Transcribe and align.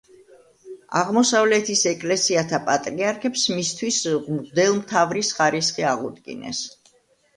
აღმოსავლეთის 1.01 1.83
ეკლესიათა 1.91 2.59
პატრიარქებს 2.69 3.45
მისთვის 3.59 4.01
მღვდელმთავრის 4.17 5.31
ხარისხი 5.41 5.87
აღუდგინეს. 5.95 6.65